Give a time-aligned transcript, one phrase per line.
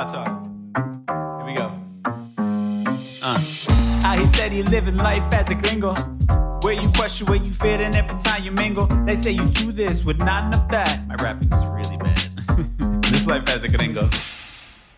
[0.00, 0.28] My talk.
[1.38, 1.70] Here we go.
[3.22, 3.38] Uh.
[4.00, 5.94] How he said he living life as a gringo.
[6.62, 8.86] Where you question where you fit and every time you mingle.
[9.04, 11.06] They say you do this with not enough that.
[11.06, 13.02] My rapping is really bad.
[13.02, 14.08] this life as a gringo.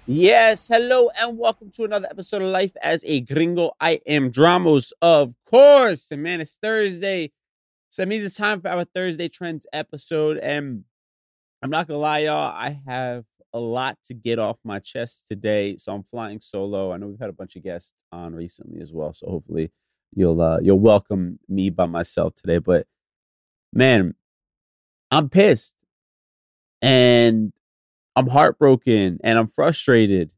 [0.06, 3.72] Yes, hello, and welcome to another episode of Life as a Gringo.
[3.80, 6.12] I am Dramos, of course.
[6.12, 7.32] And man, it's Thursday.
[7.90, 10.38] So that means it's time for our Thursday Trends episode.
[10.38, 10.84] And
[11.60, 15.76] I'm not gonna lie, y'all, I have a lot to get off my chest today.
[15.76, 16.92] So I'm flying solo.
[16.92, 19.12] I know we've had a bunch of guests on recently as well.
[19.12, 19.70] So hopefully
[20.14, 22.58] you'll uh you'll welcome me by myself today.
[22.58, 22.86] But
[23.72, 24.14] man,
[25.10, 25.76] I'm pissed.
[26.80, 27.52] And
[28.16, 30.32] I'm heartbroken and I'm frustrated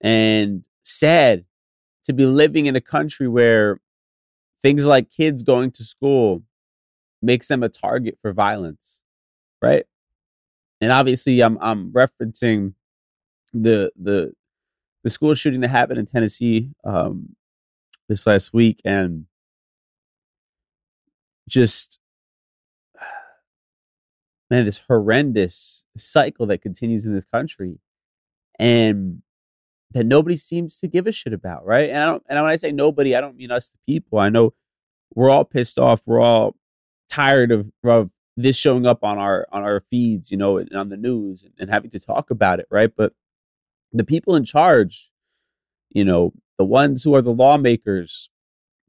[0.00, 1.44] and sad
[2.04, 3.80] to be living in a country where
[4.62, 6.42] things like kids going to school
[7.22, 9.00] makes them a target for violence,
[9.62, 9.84] right?
[10.84, 12.74] And obviously, I'm I'm referencing
[13.54, 14.34] the the
[15.02, 17.36] the school shooting that happened in Tennessee um,
[18.06, 19.24] this last week, and
[21.48, 21.98] just
[24.50, 27.78] man, this horrendous cycle that continues in this country,
[28.58, 29.22] and
[29.92, 31.88] that nobody seems to give a shit about, right?
[31.88, 34.18] And I don't, and when I say nobody, I don't mean us, the people.
[34.18, 34.52] I know
[35.14, 36.02] we're all pissed off.
[36.04, 36.56] We're all
[37.08, 40.88] tired of, of this showing up on our on our feeds, you know, and on
[40.88, 42.90] the news, and, and having to talk about it, right?
[42.94, 43.12] But
[43.92, 45.10] the people in charge,
[45.90, 48.30] you know, the ones who are the lawmakers,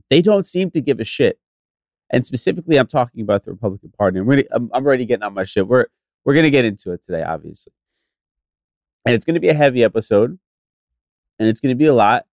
[0.09, 1.39] they don't seem to give a shit
[2.09, 4.19] and specifically, I'm talking about the Republican Party.
[4.19, 5.67] I'm really, I'm, I'm already getting on my shit.
[5.67, 5.87] We're
[6.23, 7.73] we're gonna get into it today, obviously,
[9.05, 10.37] and it's gonna be a heavy episode,
[11.39, 12.25] and it's gonna be a lot,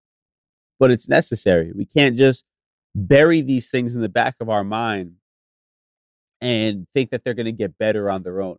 [0.79, 1.73] but it's necessary.
[1.73, 2.45] We can't just
[2.95, 5.15] bury these things in the back of our mind
[6.41, 8.59] and think that they're gonna get better on their own.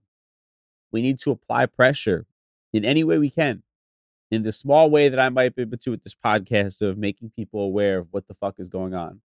[0.92, 2.26] We need to apply pressure
[2.74, 3.64] in any way we can,
[4.30, 7.32] in the small way that I might be able to with this podcast of making
[7.36, 9.22] people aware of what the fuck is going on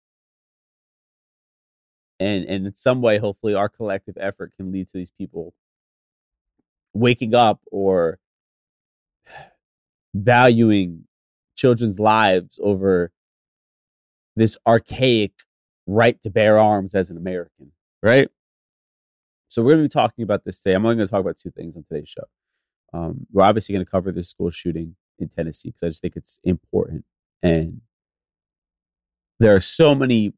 [2.18, 5.54] and and in some way hopefully our collective effort can lead to these people
[6.94, 8.18] waking up or
[10.14, 11.04] valuing
[11.56, 13.12] children's lives over
[14.34, 15.32] this archaic
[15.86, 17.72] right to bear arms as an American,
[18.02, 18.28] right?
[19.48, 20.74] So we're going to be talking about this today.
[20.74, 22.24] I'm only going to talk about two things on today's show.
[22.92, 26.16] Um, we're obviously going to cover this school shooting in Tennessee because I just think
[26.16, 27.04] it's important,
[27.42, 27.80] and
[29.38, 30.32] there are so many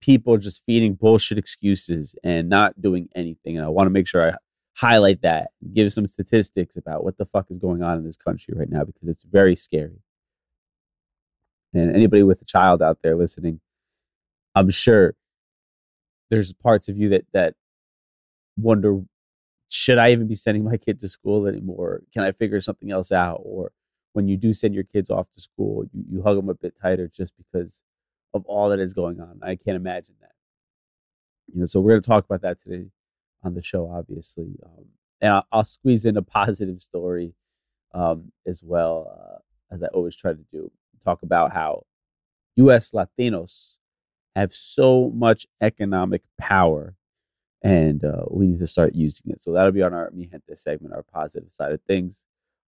[0.00, 3.56] people just feeding bullshit excuses and not doing anything.
[3.56, 4.34] And I want to make sure I
[4.74, 8.52] highlight that, give some statistics about what the fuck is going on in this country
[8.54, 10.02] right now because it's very scary.
[11.72, 13.60] And anybody with a child out there listening,
[14.54, 15.14] I'm sure
[16.30, 17.54] there's parts of you that that
[18.56, 19.00] wonder
[19.68, 22.02] should I even be sending my kid to school anymore?
[22.12, 23.40] Can I figure something else out?
[23.42, 23.72] Or
[24.12, 26.74] when you do send your kids off to school, you, you hug them a bit
[26.80, 27.82] tighter just because
[28.32, 29.40] of all that is going on.
[29.42, 30.32] I can't imagine that.
[31.52, 32.86] You know, so we're going to talk about that today
[33.42, 34.86] on the show, obviously, um,
[35.20, 37.34] and I'll, I'll, squeeze in a positive story
[37.92, 40.70] um, as well, uh, as I always try to do.
[41.04, 41.82] Talk about how
[42.56, 42.92] U.S.
[42.92, 43.78] Latinos
[44.34, 46.96] have so much economic power
[47.64, 49.42] and uh, we need to start using it.
[49.42, 52.20] So that'll be on our Mi Gente segment, our positive side of things.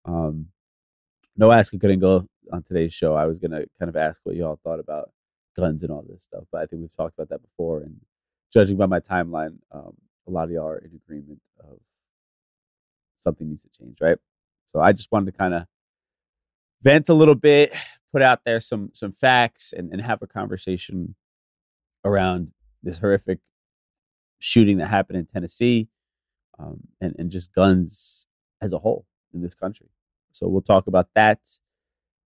[0.07, 0.47] Um,
[1.37, 3.15] no ask a go on today's show.
[3.15, 5.11] I was gonna kind of ask what y'all thought about
[5.55, 7.83] guns and all this stuff, but I think we've talked about that before.
[7.83, 8.01] And
[8.51, 9.93] judging by my timeline, um,
[10.27, 11.79] a lot of y'all are in agreement of
[13.21, 14.19] something needs to change, right?
[14.73, 15.65] So I just wanted to kind of
[16.83, 17.73] vent a little bit,
[18.13, 21.17] put out there some some facts, and, and have a conversation
[22.07, 23.41] around this horrific
[24.39, 25.89] shooting that happened in Tennessee,
[26.59, 28.27] um, and and just guns
[28.63, 29.05] as a whole
[29.35, 29.89] in this country.
[30.33, 31.41] So we'll talk about that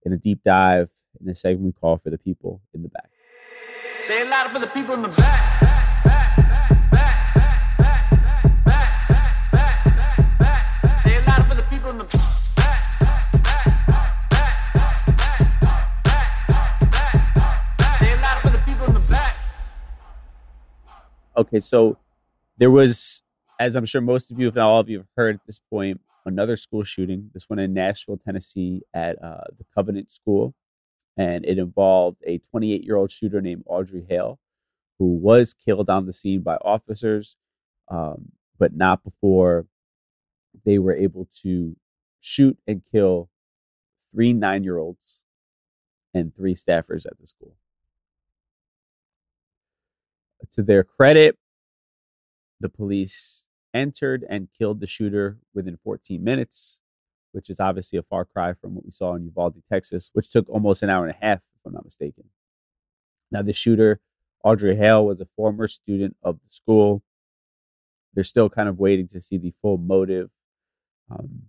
[0.05, 0.91] in a deep dive
[1.21, 3.11] in a segment we call for the people in the back.
[4.01, 5.80] Say it louder for the people in the back.
[21.41, 21.97] Okay, so
[22.59, 23.23] there was,
[23.59, 25.59] as I'm sure most of you, if not all of you, have heard at this
[25.59, 27.31] point, another school shooting.
[27.33, 30.55] This one in Nashville, Tennessee, at uh, the Covenant School,
[31.17, 34.39] and it involved a 28 year old shooter named Audrey Hale,
[34.99, 37.39] who was killed on the scene by officers,
[37.89, 39.67] um, but not before
[40.67, 41.75] they were able to
[42.21, 43.31] shoot and kill
[44.13, 45.23] three nine year olds
[46.13, 47.57] and three staffers at the school.
[50.55, 51.39] To their credit,
[52.61, 56.81] the police entered and killed the shooter within 14 minutes,
[57.33, 60.49] which is obviously a far cry from what we saw in Uvalde, Texas, which took
[60.49, 62.25] almost an hour and a half, if I'm not mistaken.
[63.31, 64.01] Now, the shooter,
[64.43, 67.03] Audrey Hale, was a former student of the school.
[68.15, 70.31] They're still kind of waiting to see the full motive.
[71.11, 71.43] Um,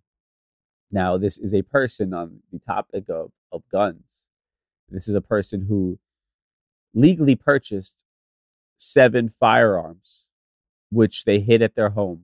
[0.91, 4.27] now, this is a person on the topic of, of guns.
[4.89, 5.97] This is a person who
[6.93, 8.03] legally purchased
[8.81, 10.27] seven firearms,
[10.89, 12.23] which they hid at their home.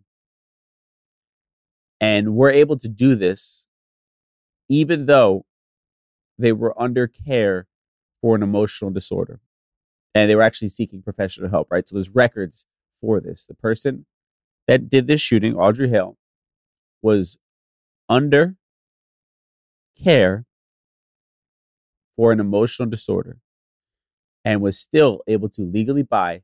[2.02, 3.68] And were able to do this
[4.70, 5.46] even though
[6.38, 7.68] they were under care
[8.22, 9.40] for an emotional disorder.
[10.14, 11.88] And they were actually seeking professional help, right?
[11.88, 12.66] So there's records
[13.02, 13.46] for this.
[13.46, 14.06] The person
[14.68, 16.18] that did this shooting, Audrey Hale,
[17.02, 17.38] was
[18.10, 18.56] under
[20.02, 20.46] care
[22.16, 23.38] for an emotional disorder
[24.44, 26.42] and was still able to legally buy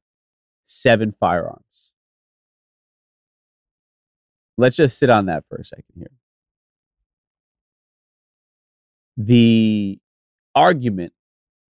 [0.66, 1.94] seven firearms.
[4.58, 6.12] Let's just sit on that for a second here.
[9.18, 10.00] The
[10.56, 11.14] argument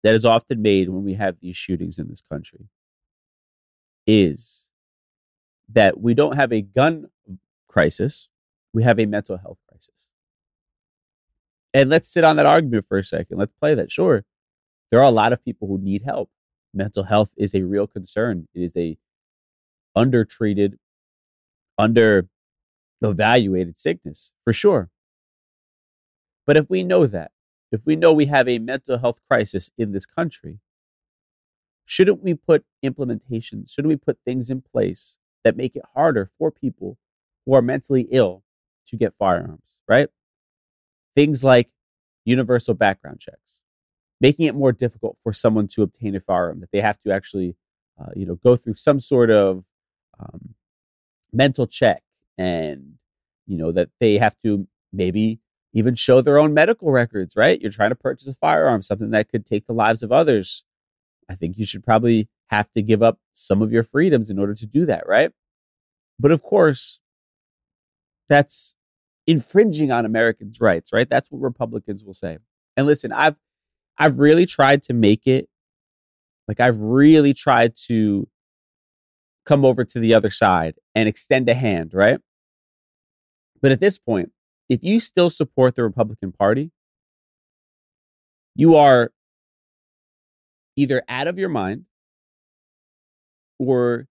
[0.04, 2.68] that is often made when we have these shootings in this country
[4.06, 4.70] is
[5.68, 7.06] that we don't have a gun
[7.68, 8.28] crisis,
[8.72, 10.08] we have a mental health crisis.
[11.74, 13.38] And let's sit on that argument for a second.
[13.38, 13.92] Let's play that.
[13.92, 14.24] Sure,
[14.90, 16.30] there are a lot of people who need help.
[16.74, 18.48] Mental health is a real concern.
[18.54, 18.98] It is a
[19.96, 20.78] undertreated,
[21.76, 22.28] under
[23.02, 24.90] evaluated sickness for sure.
[26.46, 27.32] But if we know that,
[27.70, 30.60] if we know we have a mental health crisis in this country,
[31.84, 36.50] shouldn't we put implementation, shouldn't we put things in place that make it harder for
[36.50, 36.98] people
[37.46, 38.44] who are mentally ill
[38.86, 40.08] to get firearms, right?
[41.14, 41.70] Things like
[42.24, 43.60] universal background checks,
[44.20, 47.56] making it more difficult for someone to obtain a firearm, that they have to actually,
[48.00, 49.64] uh, you know, go through some sort of
[50.18, 50.54] um,
[51.32, 52.02] mental check
[52.36, 52.94] and,
[53.46, 55.40] you know, that they have to maybe
[55.72, 57.60] even show their own medical records, right?
[57.60, 60.64] You're trying to purchase a firearm, something that could take the lives of others.
[61.30, 64.54] I think you should probably have to give up some of your freedoms in order
[64.54, 65.30] to do that, right?
[66.18, 66.98] But of course,
[68.28, 68.76] that's
[69.26, 71.08] infringing on Americans' rights, right?
[71.08, 72.38] That's what Republicans will say.
[72.76, 73.36] And listen, I've
[73.98, 75.48] I've really tried to make it
[76.46, 78.28] like I've really tried to
[79.44, 82.20] come over to the other side and extend a hand, right?
[83.60, 84.32] But at this point,
[84.68, 86.70] if you still support the Republican Party,
[88.54, 89.12] you are
[90.76, 91.84] either out of your mind
[93.58, 94.06] or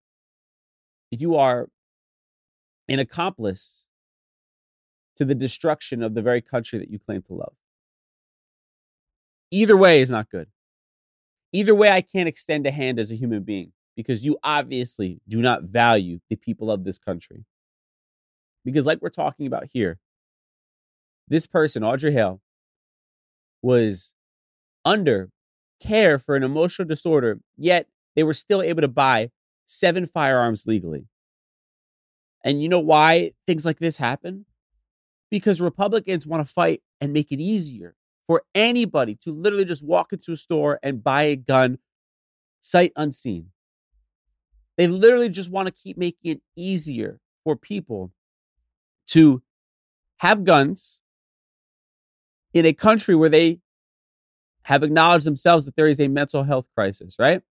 [1.12, 1.70] you are
[2.90, 3.86] an accomplice
[5.16, 7.54] to the destruction of the very country that you claim to love.
[9.52, 10.48] Either way is not good.
[11.54, 15.42] Either way, I can't extend a hand as a human being because you obviously do
[15.42, 17.46] not value the people of this country.
[18.66, 20.00] Because, like we're talking about here,
[21.28, 22.42] this person, Audrey Hale,
[23.62, 24.14] was
[24.84, 25.30] under
[25.82, 29.30] care for an emotional disorder, yet they were still able to buy
[29.66, 31.08] seven firearms legally.
[32.44, 34.46] And you know why things like this happen?
[35.30, 37.96] Because Republicans want to fight and make it easier
[38.28, 41.80] for anybody to literally just walk into a store and buy a gun
[42.62, 43.52] sight unseen.
[44.78, 48.12] They literally just want to keep making it easier for people
[49.08, 49.42] to
[50.18, 51.02] have guns
[52.54, 53.60] in a country where they
[54.64, 57.42] have acknowledged themselves that there is a mental health crisis, right?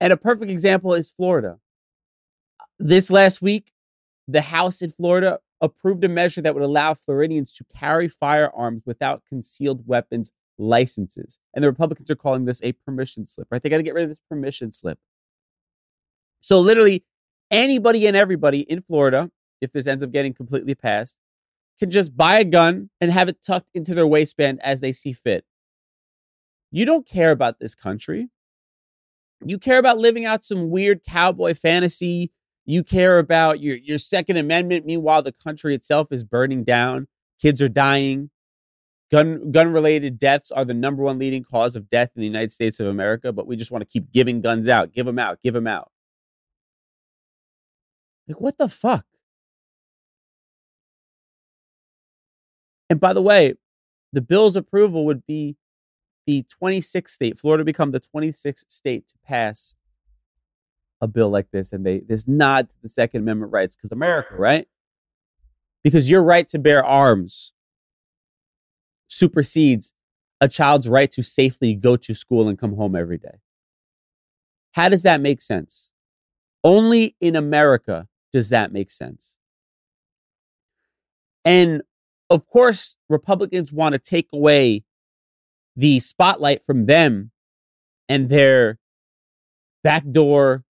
[0.00, 1.58] And a perfect example is Florida.
[2.78, 3.72] This last week,
[4.28, 9.22] the House in Florida approved a measure that would allow Floridians to carry firearms without
[9.28, 11.38] concealed weapons licenses.
[11.54, 13.62] And the Republicans are calling this a permission slip, right?
[13.62, 14.98] They got to get rid of this permission slip.
[16.40, 17.04] So, literally,
[17.50, 21.18] anybody and everybody in Florida, if this ends up getting completely passed,
[21.78, 25.12] can just buy a gun and have it tucked into their waistband as they see
[25.12, 25.44] fit.
[26.70, 28.28] You don't care about this country.
[29.44, 32.32] You care about living out some weird cowboy fantasy.
[32.66, 34.84] You care about your, your Second Amendment.
[34.84, 37.06] Meanwhile, the country itself is burning down.
[37.40, 38.30] Kids are dying.
[39.12, 42.50] Gun gun related deaths are the number one leading cause of death in the United
[42.50, 44.92] States of America, but we just want to keep giving guns out.
[44.92, 45.38] Give them out.
[45.44, 45.92] Give them out.
[48.26, 49.06] Like, what the fuck?
[52.90, 53.54] And by the way,
[54.12, 55.56] the bill's approval would be
[56.26, 59.76] the 26th state, Florida become the 26th state to pass
[61.00, 61.72] a bill like this.
[61.72, 64.66] And they this nod to the Second Amendment rights because America, right?
[65.82, 67.52] Because your right to bear arms
[69.08, 69.94] supersedes
[70.40, 73.38] a child's right to safely go to school and come home every day.
[74.72, 75.90] How does that make sense?
[76.62, 79.36] Only in America does that make sense.
[81.44, 81.82] And
[82.28, 84.84] of course, Republicans want to take away
[85.76, 87.30] the spotlight from them
[88.08, 88.78] and their
[89.82, 90.64] backdoor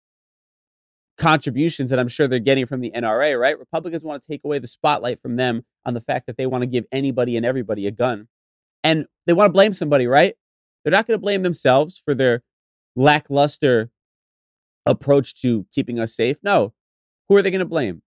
[1.19, 3.59] contributions that I'm sure they're getting from the NRA, right?
[3.59, 6.63] Republicans want to take away the spotlight from them on the fact that they want
[6.63, 8.29] to give anybody and everybody a gun.
[8.85, 10.35] And they want to blame somebody, right?
[10.85, 12.43] They're not going to blame themselves for their
[12.95, 13.91] lackluster
[14.85, 16.37] approach to keeping us safe.
[16.43, 16.75] No.
[17.29, 18.03] Who are they going to blame?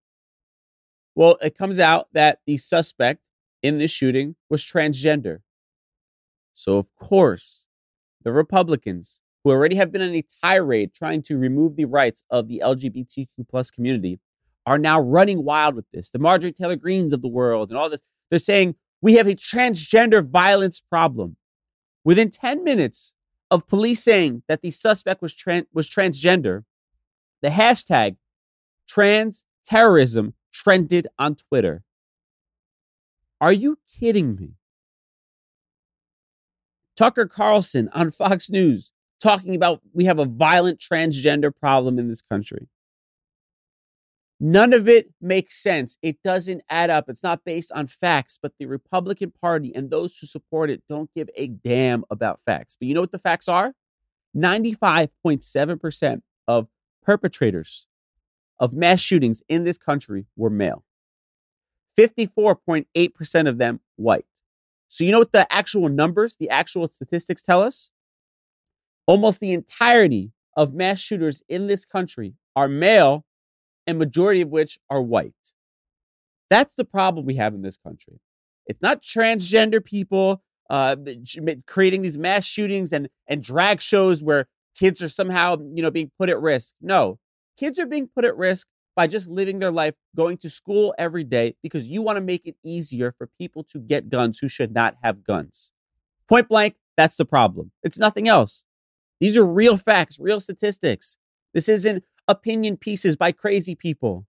[1.15, 3.21] Well, it comes out that the suspect
[3.61, 5.39] in this shooting was transgender.
[6.53, 7.67] So, of course,
[8.23, 12.47] the Republicans, who already have been on a tirade trying to remove the rights of
[12.47, 14.19] the LGBTQ plus community,
[14.65, 16.11] are now running wild with this.
[16.11, 19.35] The Marjorie Taylor Greens of the world and all this, they're saying we have a
[19.35, 21.37] transgender violence problem.
[22.03, 23.15] Within 10 minutes
[23.49, 26.63] of police saying that the suspect was, tran- was transgender,
[27.41, 28.17] the hashtag
[28.87, 31.83] trans terrorism trended on Twitter.
[33.41, 34.55] Are you kidding me?
[36.95, 42.21] Tucker Carlson on Fox News talking about we have a violent transgender problem in this
[42.21, 42.67] country.
[44.39, 45.97] None of it makes sense.
[46.01, 47.09] It doesn't add up.
[47.09, 51.09] It's not based on facts, but the Republican Party and those who support it don't
[51.13, 52.77] give a damn about facts.
[52.79, 53.73] But you know what the facts are?
[54.37, 56.67] 95.7% of
[57.03, 57.87] perpetrators
[58.59, 60.85] of mass shootings in this country were male.
[61.97, 64.25] 54.8% of them white.
[64.87, 67.91] So, you know what the actual numbers, the actual statistics tell us?
[69.09, 73.25] Almost the entirety of mass shooters in this country are male,
[73.87, 75.33] and majority of which are white.
[76.51, 78.19] That's the problem we have in this country.
[78.67, 80.95] It's not transgender people uh,
[81.65, 84.47] creating these mass shootings and, and drag shows where
[84.77, 86.75] kids are somehow, you know, being put at risk.
[86.79, 87.17] No,
[87.57, 91.23] kids are being put at risk by just living their life, going to school every
[91.23, 94.71] day because you want to make it easier for people to get guns who should
[94.71, 95.71] not have guns.
[96.27, 97.71] Point blank, that's the problem.
[97.81, 98.65] It's nothing else.
[99.19, 101.17] These are real facts, real statistics.
[101.53, 104.25] This isn't opinion pieces by crazy people.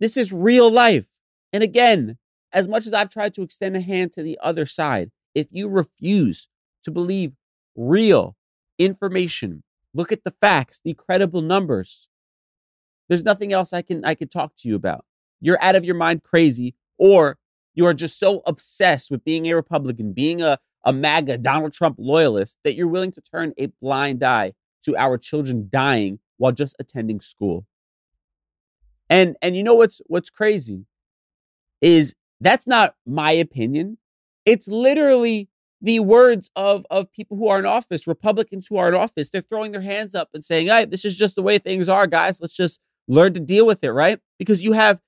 [0.00, 1.06] This is real life.
[1.52, 2.18] And again,
[2.52, 5.68] as much as I've tried to extend a hand to the other side, if you
[5.68, 6.48] refuse
[6.82, 7.32] to believe
[7.76, 8.36] real
[8.78, 9.62] information,
[9.94, 12.08] look at the facts, the credible numbers,
[13.08, 15.04] there's nothing else I can I can talk to you about.
[15.40, 17.38] You're out of your mind crazy, or
[17.74, 21.96] you are just so obsessed with being a Republican, being a, a MAGA Donald Trump
[21.98, 24.52] loyalist that you're willing to turn a blind eye
[24.84, 27.66] to our children dying while just attending school.
[29.10, 30.86] And and you know what's what's crazy
[31.82, 33.98] is that's not my opinion.
[34.44, 35.48] It's literally
[35.82, 39.28] the words of of people who are in office, Republicans who are in office.
[39.28, 42.06] They're throwing their hands up and saying, "Hey, this is just the way things are,
[42.06, 42.40] guys.
[42.40, 44.20] Let's just learn to deal with it, right?
[44.38, 45.00] Because you have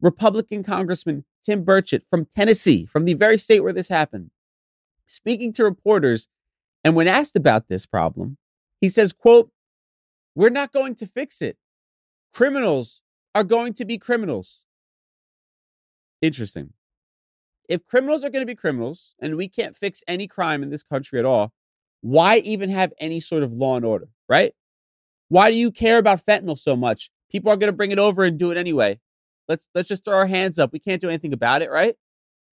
[0.00, 4.30] Republican Congressman Tim Burchett from Tennessee, from the very state where this happened,
[5.06, 6.28] speaking to reporters.
[6.84, 8.38] And when asked about this problem,
[8.80, 9.50] he says, quote,
[10.34, 11.56] we're not going to fix it.
[12.32, 13.02] Criminals
[13.34, 14.66] are going to be criminals.
[16.20, 16.72] Interesting.
[17.68, 20.82] If criminals are going to be criminals and we can't fix any crime in this
[20.82, 21.52] country at all,
[22.00, 24.52] why even have any sort of law and order, right?
[25.28, 27.10] Why do you care about fentanyl so much?
[27.30, 29.00] People are going to bring it over and do it anyway.
[29.48, 30.72] Let's let's just throw our hands up.
[30.72, 31.96] We can't do anything about it, right?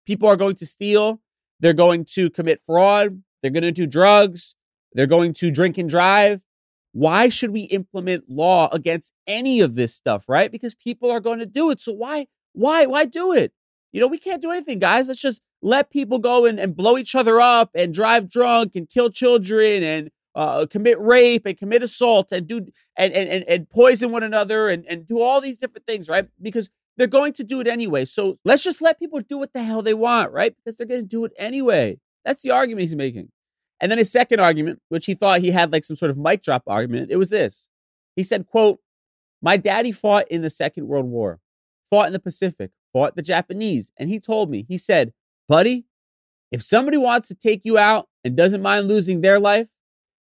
[0.07, 1.21] People are going to steal.
[1.61, 3.23] They're going to commit fraud.
[3.43, 4.55] They're going to do drugs.
[4.93, 6.45] They're going to drink and drive.
[6.93, 10.51] Why should we implement law against any of this stuff, right?
[10.51, 11.81] Because people are going to do it.
[11.81, 13.53] So why why why do it?
[13.93, 15.09] You know, we can't do anything, guys.
[15.09, 18.89] Let's just let people go and, and blow each other up and drive drunk and
[18.89, 24.13] kill children and uh, commit rape and commit assault and do and and, and, poison
[24.13, 26.29] one another and, and do all these different things, right?
[26.41, 28.05] Because they're going to do it anyway.
[28.05, 30.55] So let's just let people do what the hell they want, right?
[30.55, 31.99] Because they're going to do it anyway.
[32.25, 33.31] That's the argument he's making.
[33.81, 36.43] And then his second argument, which he thought he had like some sort of mic
[36.43, 37.69] drop argument, it was this.
[38.17, 38.81] He said, quote,
[39.41, 41.39] my daddy fought in the Second World War,
[41.89, 43.93] fought in the Pacific, fought the Japanese.
[43.97, 45.13] And he told me, he said,
[45.49, 45.87] buddy,
[46.51, 49.69] if somebody wants to take you out and doesn't mind losing their life,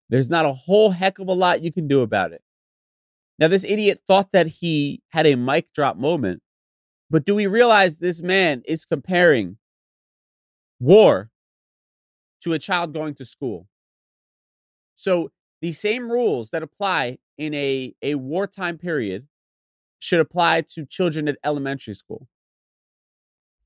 [0.10, 2.44] there's not a whole heck of a lot you can do about it.
[3.40, 6.42] Now, this idiot thought that he had a mic drop moment,
[7.10, 9.58] but do we realize this man is comparing
[10.80, 11.30] war
[12.42, 13.68] to a child going to school?
[14.96, 19.28] So the same rules that apply in a, a wartime period
[20.00, 22.28] should apply to children at elementary school.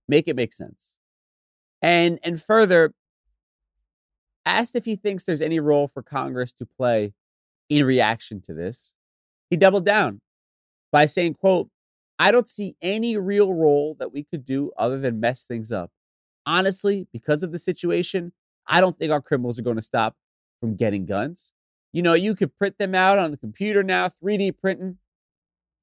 [0.07, 0.97] Make it make sense.
[1.81, 2.93] And and further,
[4.45, 7.13] asked if he thinks there's any role for Congress to play
[7.69, 8.93] in reaction to this,
[9.49, 10.21] he doubled down
[10.91, 11.69] by saying, quote,
[12.21, 15.89] I don't see any real role that we could do other than mess things up.
[16.45, 18.31] Honestly, because of the situation,
[18.67, 20.15] I don't think our criminals are going to stop
[20.59, 21.51] from getting guns.
[21.91, 24.99] You know, you could print them out on the computer now, 3D printing.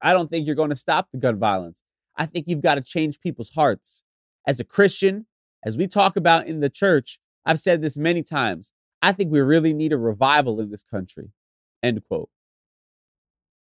[0.01, 1.83] I don't think you're going to stop the gun violence.
[2.15, 4.05] I think you've got to change people's hearts.
[4.47, 5.25] As a Christian,
[5.65, 8.71] as we talk about in the church, I've said this many times.
[9.01, 11.31] I think we really need a revival in this country.
[11.83, 12.29] End quote.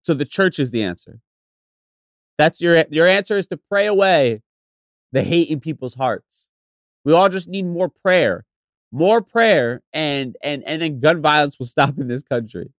[0.02, 1.23] So the church is the answer.
[2.42, 4.42] That's your your answer is to pray away
[5.12, 6.50] the hate in people's hearts.
[7.04, 8.46] We all just need more prayer.
[8.90, 12.73] More prayer and and and then gun violence will stop in this country.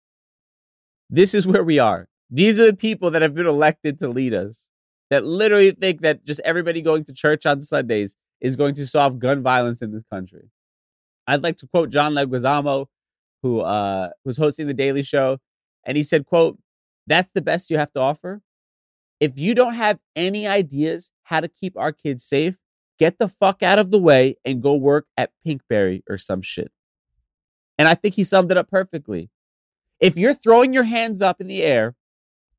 [1.10, 2.10] This is where we are.
[2.30, 4.68] These are the people that have been elected to lead us
[5.10, 9.18] that literally think that just everybody going to church on Sundays is going to solve
[9.18, 10.50] gun violence in this country.
[11.26, 12.88] I'd like to quote John Leguizamo,
[13.42, 15.38] who uh, was hosting the Daily Show,
[15.86, 16.60] and he said, "quote
[17.08, 18.42] That's the best you have to offer.
[19.24, 22.58] If you don't have any ideas how to keep our kids safe,
[23.00, 26.74] get the fuck out of the way and go work at Pinkberry or some shit."
[27.78, 29.30] And I think he summed it up perfectly.
[30.02, 31.96] If you're throwing your hands up in the air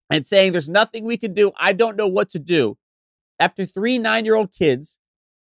[0.09, 2.79] and saying there's nothing we can do, I don't know what to do.
[3.39, 5.01] After three nine year old kids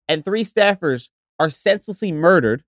[0.07, 2.63] and three staffers are senselessly murdered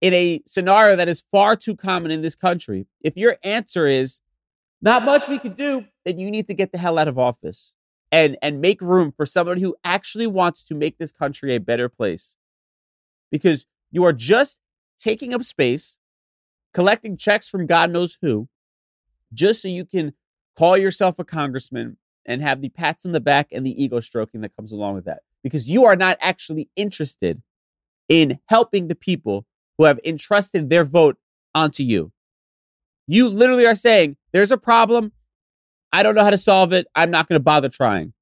[0.00, 4.22] in a scenario that is far too common in this country, if your answer is
[4.80, 7.74] not much we can do, then you need to get the hell out of office
[8.10, 11.88] and and make room for somebody who actually wants to make this country a better
[11.88, 12.36] place.
[13.30, 14.60] Because you are just
[14.98, 15.98] taking up space,
[16.72, 18.48] collecting checks from God knows who,
[19.32, 20.14] just so you can
[20.56, 24.42] call yourself a congressman and have the pats on the back and the ego stroking
[24.42, 25.20] that comes along with that.
[25.42, 27.42] Because you are not actually interested
[28.08, 31.16] in helping the people who have entrusted their vote
[31.54, 32.12] onto you.
[33.06, 35.12] You literally are saying, there's a problem.
[35.92, 36.86] I don't know how to solve it.
[36.94, 38.12] I'm not going to bother trying.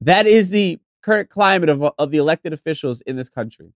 [0.00, 3.72] That is the current climate of, of the elected officials in this country.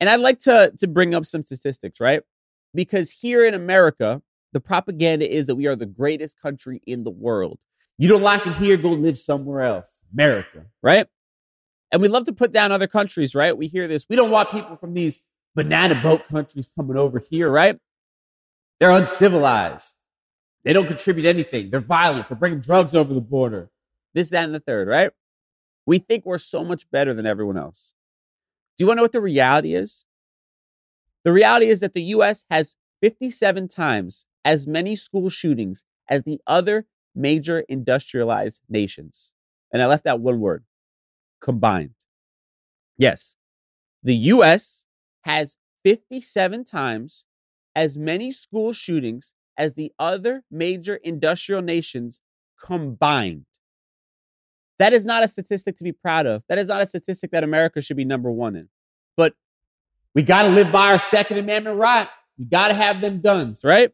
[0.00, 2.22] And I'd like to, to bring up some statistics, right?
[2.74, 7.10] Because here in America, the propaganda is that we are the greatest country in the
[7.10, 7.58] world.
[7.98, 9.86] You don't like it here, go live somewhere else.
[10.12, 11.06] America, right?
[11.92, 13.56] And we love to put down other countries, right?
[13.56, 14.06] We hear this.
[14.08, 15.20] We don't want people from these
[15.54, 17.78] banana boat countries coming over here, right?
[18.78, 19.94] They're uncivilized.
[20.66, 21.70] They don't contribute anything.
[21.70, 22.28] They're violent.
[22.28, 23.70] They're bringing drugs over the border.
[24.14, 25.12] This, that, and the third, right?
[25.86, 27.94] We think we're so much better than everyone else.
[28.76, 30.06] Do you want to know what the reality is?
[31.22, 36.40] The reality is that the US has 57 times as many school shootings as the
[36.48, 39.32] other major industrialized nations.
[39.72, 40.64] And I left out one word
[41.40, 41.94] combined.
[42.98, 43.36] Yes,
[44.02, 44.86] the US
[45.22, 47.24] has 57 times
[47.76, 52.20] as many school shootings as the other major industrial nations
[52.62, 53.46] combined.
[54.78, 56.42] That is not a statistic to be proud of.
[56.48, 58.68] That is not a statistic that America should be number one in.
[59.16, 59.34] But
[60.14, 62.08] we got to live by our Second Amendment right.
[62.38, 63.92] We got to have them guns, right?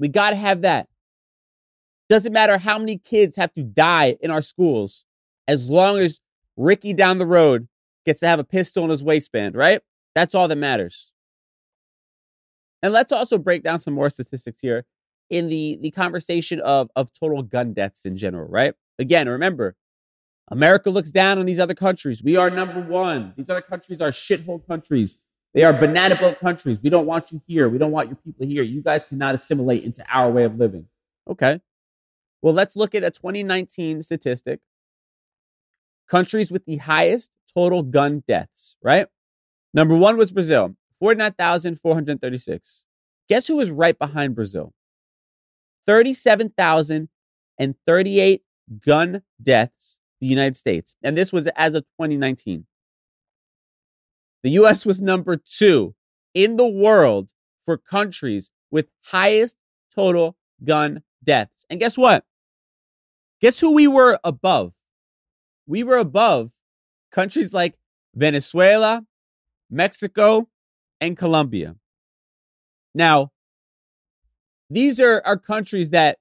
[0.00, 0.88] We got to have that.
[2.08, 5.04] Doesn't matter how many kids have to die in our schools
[5.46, 6.20] as long as
[6.56, 7.68] Ricky down the road
[8.04, 9.82] gets to have a pistol in his waistband, right?
[10.14, 11.12] That's all that matters.
[12.82, 14.84] And let's also break down some more statistics here
[15.30, 18.74] in the the conversation of of total gun deaths in general, right?
[18.98, 19.76] Again, remember,
[20.50, 22.22] America looks down on these other countries.
[22.22, 23.34] We are number one.
[23.36, 25.18] These other countries are shithole countries.
[25.54, 26.80] They are banana boat countries.
[26.82, 27.68] We don't want you here.
[27.68, 28.62] We don't want your people here.
[28.62, 30.86] You guys cannot assimilate into our way of living.
[31.28, 31.60] Okay.
[32.42, 34.60] Well, let's look at a 2019 statistic.
[36.08, 39.08] Countries with the highest total gun deaths, right?
[39.74, 42.84] Number one was Brazil, 49,436.
[43.28, 44.72] Guess who was right behind Brazil?
[45.86, 48.42] 37,038
[48.84, 50.96] gun deaths, the United States.
[51.02, 52.66] And this was as of 2019.
[54.42, 55.94] The US was number two
[56.34, 57.32] in the world
[57.64, 59.56] for countries with highest
[59.94, 61.66] total gun deaths.
[61.68, 62.24] And guess what?
[63.40, 64.72] Guess who we were above?
[65.66, 66.52] We were above
[67.12, 67.74] countries like
[68.14, 69.04] Venezuela,
[69.70, 70.48] Mexico,
[71.00, 71.76] and Colombia.
[72.94, 73.30] Now,
[74.70, 76.18] these are, are countries that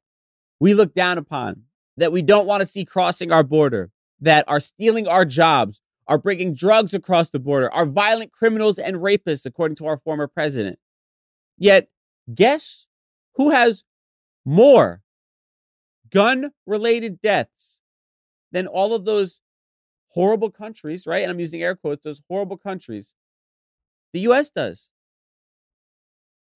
[0.60, 1.63] we look down upon,
[1.98, 6.18] that we don't want to see crossing our border, that are stealing our jobs, are
[6.18, 10.80] bringing drugs across the border, are violent criminals and rapists, according to our former president.
[11.58, 11.90] Yet,
[12.34, 12.88] guess
[13.36, 13.84] who has
[14.46, 15.02] more
[16.10, 17.82] gun related deaths
[18.52, 19.42] than all of those
[20.10, 21.22] horrible countries, right?
[21.22, 23.13] And I'm using air quotes, those horrible countries.
[24.17, 24.89] The US does.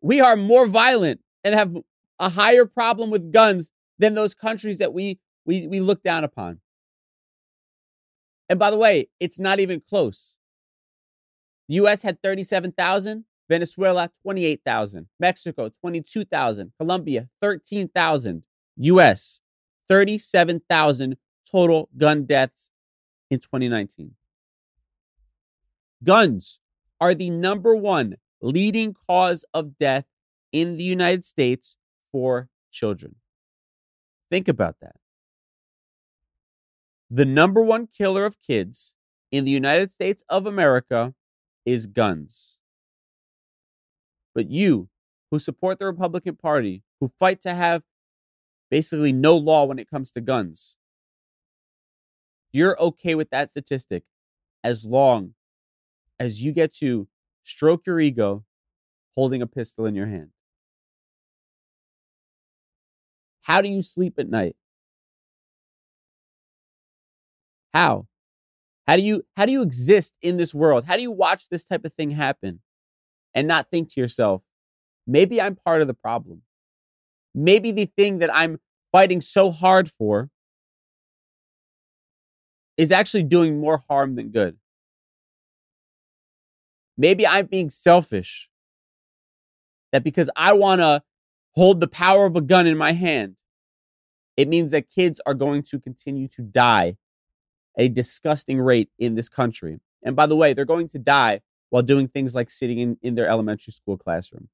[0.02, 1.78] We are more violent and have
[2.18, 6.62] a higher problem with guns than those countries that we we we look down upon.
[8.50, 10.40] And by the way, it's not even close.
[11.70, 18.42] The US had 37,000, Venezuela 28,000, Mexico 22,000, Colombia 13,000,
[18.78, 19.42] US
[19.88, 22.72] 37,000 total gun deaths
[23.30, 24.16] in 2019.
[26.04, 26.60] Guns
[27.02, 30.06] are the number one leading cause of death
[30.52, 31.76] in the United States
[32.12, 33.16] for children.
[34.30, 34.96] Think about that.
[37.10, 38.96] The number one killer of kids
[39.32, 41.14] in the United States of America
[41.66, 42.60] is guns.
[44.34, 44.90] But you,
[45.30, 47.84] who support the Republican Party, who fight to have
[48.70, 50.78] basically no law when it comes to guns,
[52.54, 54.04] you're okay with that statistic
[54.64, 55.34] as long
[56.22, 57.08] as you get to
[57.44, 58.46] stroke your ego
[59.16, 60.30] holding a pistol in your hand.
[63.42, 64.56] How do you sleep at night?
[67.74, 68.06] How?
[68.86, 70.86] How do you how do you exist in this world?
[70.86, 72.62] How do you watch this type of thing happen
[73.34, 74.44] and not think to yourself,
[75.08, 76.44] maybe I'm part of the problem.
[77.34, 78.60] Maybe the thing that I'm
[78.92, 80.30] fighting so hard for
[82.78, 84.58] is actually doing more harm than good.
[87.02, 88.48] Maybe I'm being selfish.
[89.92, 91.02] That because I want to
[91.56, 93.38] hold the power of a gun in my hand,
[94.38, 96.98] it means that kids are going to continue to die
[97.76, 99.80] at a disgusting rate in this country.
[100.04, 103.16] And by the way, they're going to die while doing things like sitting in, in
[103.16, 104.50] their elementary school classroom.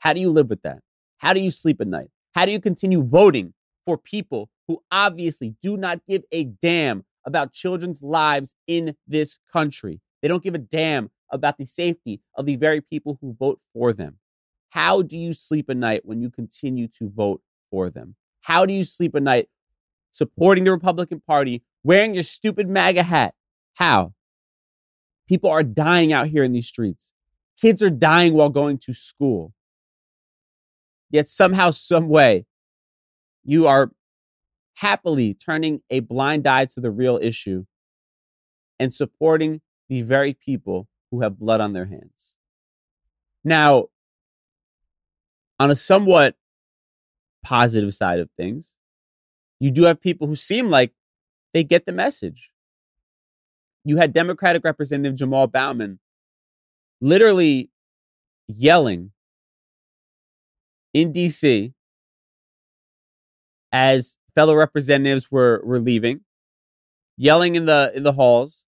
[0.00, 0.80] How do you live with that?
[1.18, 2.10] How do you sleep at night?
[2.34, 3.54] How do you continue voting
[3.86, 10.00] for people who obviously do not give a damn about children's lives in this country?
[10.24, 13.92] They don't give a damn about the safety of the very people who vote for
[13.92, 14.20] them.
[14.70, 18.16] How do you sleep at night when you continue to vote for them?
[18.40, 19.50] How do you sleep at night
[20.12, 23.34] supporting the Republican Party, wearing your stupid MAGA hat?
[23.74, 24.14] How?
[25.28, 27.12] People are dying out here in these streets.
[27.60, 29.52] Kids are dying while going to school.
[31.10, 32.46] Yet somehow, some way,
[33.44, 33.92] you are
[34.76, 37.66] happily turning a blind eye to the real issue
[38.80, 42.36] and supporting the very people who have blood on their hands.
[43.44, 43.86] Now,
[45.60, 46.36] on a somewhat
[47.42, 48.74] positive side of things,
[49.60, 50.92] you do have people who seem like
[51.52, 52.50] they get the message.
[53.84, 56.00] You had Democratic Representative Jamal Bowman
[57.00, 57.70] literally
[58.48, 59.12] yelling
[60.92, 61.72] in DC
[63.72, 66.20] as fellow representatives were, were leaving,
[67.16, 68.64] yelling in the in the halls,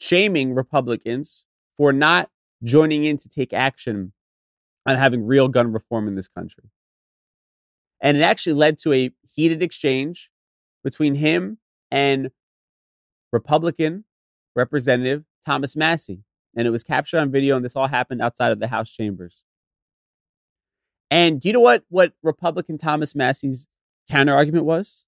[0.00, 1.44] shaming Republicans
[1.76, 2.30] for not
[2.64, 4.12] joining in to take action
[4.86, 6.64] on having real gun reform in this country.
[8.00, 10.30] And it actually led to a heated exchange
[10.82, 11.58] between him
[11.90, 12.30] and
[13.32, 14.04] Republican
[14.56, 16.24] Representative Thomas Massie.
[16.56, 19.44] And it was captured on video, and this all happened outside of the House chambers.
[21.10, 23.66] And do you know what, what Republican Thomas Massie's
[24.10, 25.06] counter argument was?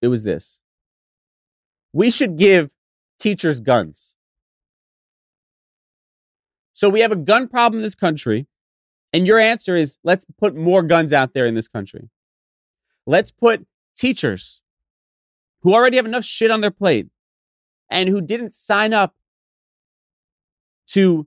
[0.00, 0.62] It was this
[1.92, 2.70] We should give
[3.20, 4.16] teachers guns.
[6.72, 8.46] So we have a gun problem in this country.
[9.12, 12.08] And your answer is let's put more guns out there in this country.
[13.06, 14.62] Let's put teachers
[15.62, 17.08] who already have enough shit on their plate
[17.90, 19.14] and who didn't sign up
[20.88, 21.26] to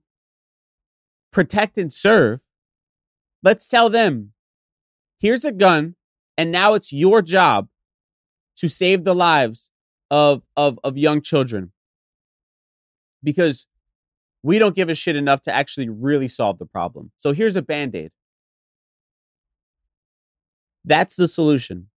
[1.31, 2.39] protect and serve.
[3.43, 4.31] Let's tell them
[5.19, 5.95] here's a gun,
[6.37, 7.67] and now it's your job
[8.55, 9.69] to save the lives
[10.09, 11.72] of, of, of young children.
[13.23, 13.67] Because
[14.43, 17.11] we don't give a shit enough to actually really solve the problem.
[17.17, 18.11] So here's a band aid.
[20.85, 21.87] That's the solution.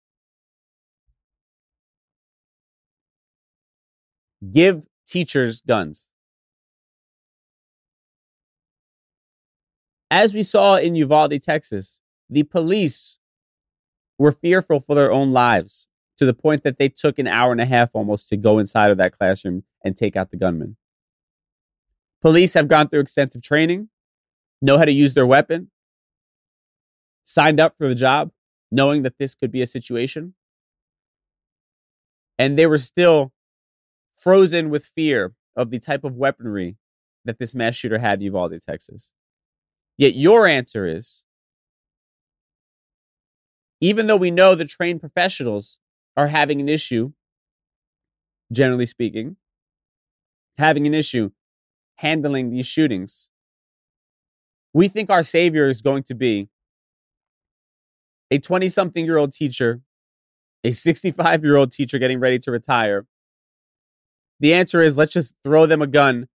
[4.53, 6.09] Give teachers guns.
[10.11, 13.19] As we saw in Uvalde, Texas, the police
[14.19, 17.61] were fearful for their own lives to the point that they took an hour and
[17.61, 20.77] a half almost to go inside of that classroom and take out the gunman.
[22.27, 23.89] Police have gone through extensive training,
[24.61, 25.71] know how to use their weapon,
[27.25, 28.33] signed up for the job,
[28.69, 30.35] knowing that this could be a situation.
[32.37, 33.33] And they were still
[34.17, 36.79] frozen with fear of the type of weaponry
[37.25, 39.13] that this mass shooter had in Uvalde, Texas.
[39.97, 41.25] Yet your answer is
[43.81, 45.79] even though we know the trained professionals
[46.17, 47.13] are having an issue,
[48.51, 49.37] generally speaking,
[50.59, 51.31] having an issue
[51.97, 53.31] handling these shootings,
[54.73, 56.49] we think our savior is going to be
[58.31, 59.81] a 20 something year old teacher,
[60.65, 63.07] a 65 year old teacher getting ready to retire.
[64.41, 66.29] The answer is let's just throw them a gun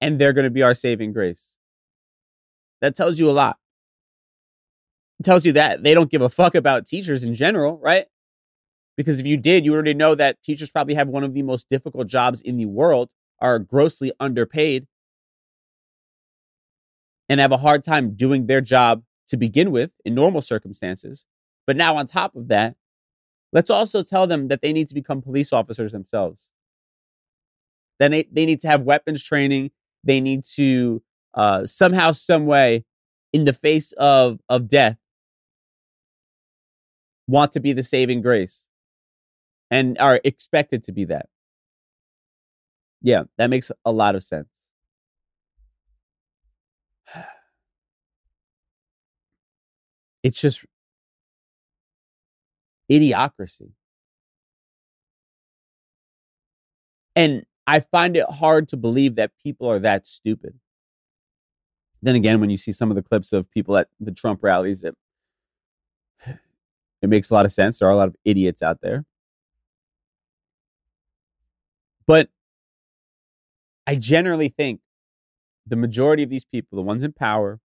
[0.00, 1.56] and they're going to be our saving grace.
[2.80, 3.58] That tells you a lot.
[5.20, 8.06] It tells you that they don't give a fuck about teachers in general, right?
[8.96, 11.68] Because if you did, you already know that teachers probably have one of the most
[11.70, 13.10] difficult jobs in the world,
[13.42, 14.86] are grossly underpaid,
[17.28, 21.26] and have a hard time doing their job to begin with in normal circumstances.
[21.66, 22.76] But now, on top of that,
[23.52, 26.50] let's also tell them that they need to become police officers themselves.
[27.98, 29.70] Then they, need to have weapons training.
[30.02, 31.02] They need to
[31.34, 32.84] uh, somehow, some way,
[33.32, 34.98] in the face of of death,
[37.26, 38.68] want to be the saving grace,
[39.70, 41.28] and are expected to be that.
[43.02, 44.48] Yeah, that makes a lot of sense.
[50.22, 50.64] It's just
[52.90, 53.72] idiocracy.
[57.14, 60.58] And I find it hard to believe that people are that stupid.
[62.02, 64.82] Then again, when you see some of the clips of people at the Trump rallies,
[64.82, 64.94] it,
[66.26, 67.78] it makes a lot of sense.
[67.78, 69.04] There are a lot of idiots out there.
[72.06, 72.28] But
[73.86, 74.80] I generally think
[75.66, 77.60] the majority of these people, the ones in power,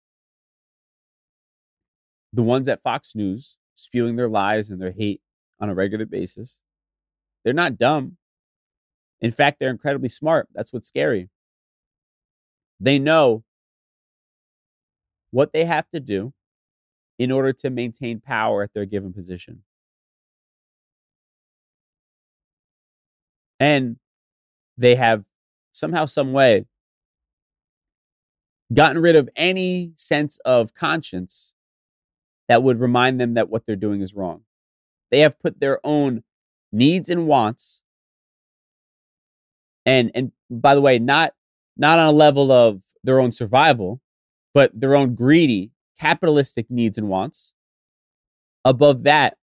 [2.32, 5.20] the ones at Fox News spewing their lies and their hate
[5.60, 6.60] on a regular basis,
[7.44, 8.16] they're not dumb.
[9.20, 10.48] In fact, they're incredibly smart.
[10.54, 11.30] That's what's scary.
[12.78, 13.44] They know
[15.30, 16.32] what they have to do
[17.18, 19.62] in order to maintain power at their given position.
[23.58, 23.96] And
[24.76, 25.24] they have
[25.76, 26.66] somehow, some way
[28.74, 31.54] gotten rid of any sense of conscience
[32.48, 34.42] that would remind them that what they're doing is wrong.
[35.10, 36.24] They have put their own
[36.72, 37.82] needs and wants
[39.86, 41.32] and and by the way, not
[41.76, 44.00] not on a level of their own survival,
[44.52, 47.54] but their own greedy capitalistic needs and wants
[48.64, 49.38] above that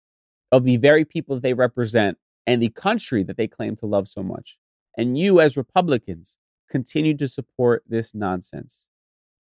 [0.51, 2.17] of the very people that they represent
[2.47, 4.57] and the country that they claim to love so much.
[4.97, 6.37] And you, as Republicans,
[6.69, 8.87] continue to support this nonsense.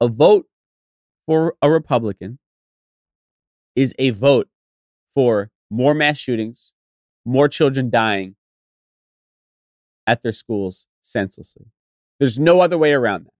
[0.01, 0.47] A vote
[1.27, 2.39] for a Republican
[3.75, 4.49] is a vote
[5.13, 6.73] for more mass shootings,
[7.25, 8.37] more children dying
[10.07, 11.67] at their schools senselessly.
[12.19, 13.33] There's no other way around that.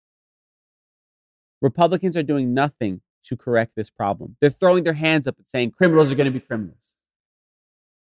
[1.61, 4.37] Republicans are doing nothing to correct this problem.
[4.41, 6.77] They're throwing their hands up and saying criminals are going to be criminals.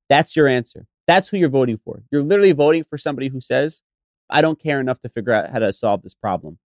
[0.09, 0.87] That's your answer.
[1.11, 2.05] That's who you're voting for.
[2.13, 3.83] You're literally voting for somebody who says,
[4.31, 6.61] I don't care enough to figure out how to solve this problem.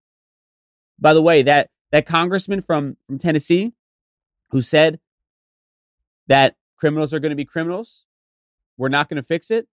[1.00, 3.74] By the way, that, that congressman from, from Tennessee
[4.52, 5.00] who said
[6.28, 8.06] that criminals are going to be criminals,
[8.78, 9.68] we're not going to fix it.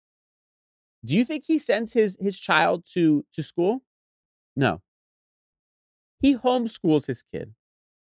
[1.05, 3.83] Do you think he sends his, his child to, to school?
[4.57, 4.81] No.
[6.19, 7.53] He homeschools his kid.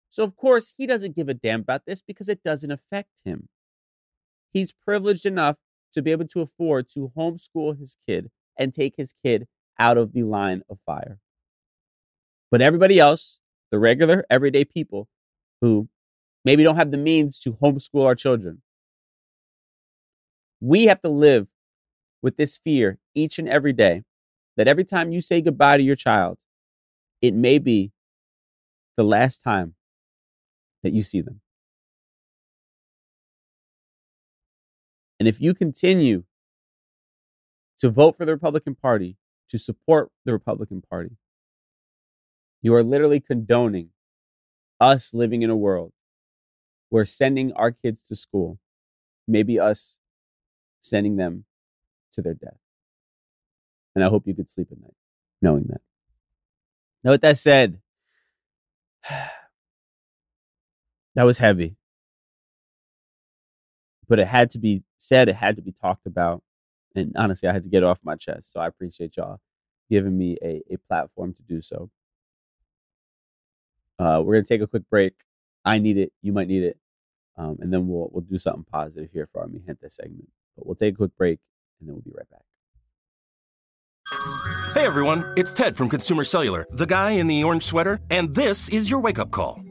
[0.09, 3.47] So, of course, he doesn't give a damn about this because it doesn't affect him.
[4.51, 5.55] He's privileged enough
[5.93, 9.47] to be able to afford to homeschool his kid and take his kid
[9.77, 11.19] out of the line of fire.
[12.51, 13.39] But everybody else,
[13.71, 15.07] the regular, everyday people,
[15.61, 15.89] who
[16.43, 18.61] maybe don't have the means to homeschool our children.
[20.59, 21.47] We have to live
[22.21, 24.03] with this fear each and every day
[24.57, 26.37] that every time you say goodbye to your child,
[27.21, 27.91] it may be
[28.97, 29.75] the last time
[30.83, 31.41] that you see them.
[35.19, 36.23] And if you continue
[37.79, 39.17] to vote for the Republican Party,
[39.49, 41.17] to support the Republican Party,
[42.61, 43.89] you are literally condoning
[44.79, 45.91] us living in a world
[46.89, 48.59] where sending our kids to school,
[49.27, 49.99] maybe us
[50.81, 51.45] sending them
[52.13, 52.59] to their death.
[53.95, 54.93] And I hope you could sleep at night
[55.41, 55.81] knowing that.
[57.03, 57.79] Now, with that said,
[61.15, 61.78] that was heavy.
[64.09, 66.43] But it had to be said, it had to be talked about.
[66.95, 68.51] And honestly, I had to get it off my chest.
[68.51, 69.39] So I appreciate y'all
[69.89, 71.89] giving me a, a platform to do so.
[73.97, 75.13] Uh, we're gonna take a quick break.
[75.65, 76.13] I need it.
[76.21, 76.77] You might need it,
[77.37, 80.29] um, and then we'll we'll do something positive here for our Mi Gente segment.
[80.55, 81.39] But we'll take a quick break,
[81.79, 82.41] and then we'll be right back.
[84.73, 88.69] Hey everyone, it's Ted from Consumer Cellular, the guy in the orange sweater, and this
[88.69, 89.61] is your wake up call.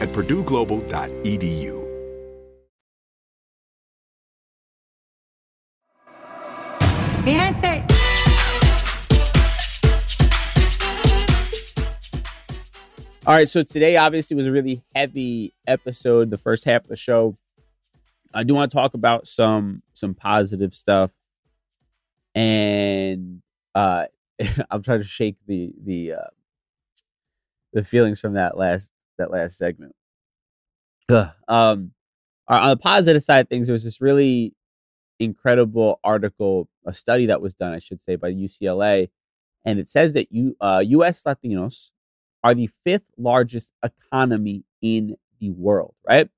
[0.00, 1.78] at purdueglobal.edu.
[13.28, 16.96] All right, so today obviously was a really heavy episode, the first half of the
[16.96, 17.36] show.
[18.32, 21.10] I do want to talk about some some positive stuff.
[22.34, 23.42] And
[23.74, 24.06] uh
[24.70, 26.30] I'm trying to shake the the uh
[27.74, 29.94] the feelings from that last that last segment.
[31.48, 31.92] Um
[32.48, 34.54] on the positive side of things, there was this really
[35.20, 39.10] incredible article, a study that was done, I should say, by UCLA,
[39.64, 41.22] and it says that you uh, U.S.
[41.24, 41.92] Latinos
[42.42, 45.94] are the fifth largest economy in the world.
[46.08, 46.28] Right